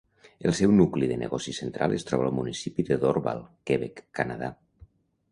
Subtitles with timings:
[0.51, 4.51] El seu nucli de negoci central es troba al municipi de Dorval, Quebec, Canadà.